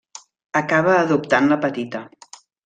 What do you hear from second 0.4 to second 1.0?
Acaba